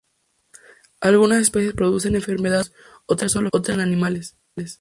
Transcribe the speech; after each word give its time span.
Algunas 0.99 1.43
especies 1.43 1.75
producen 1.75 2.15
enfermedad 2.15 2.61
en 2.61 2.67
humanos, 2.71 3.03
otras 3.05 3.31
solo 3.33 3.49
afectan 3.53 3.81
a 3.81 3.83
animales. 3.83 4.35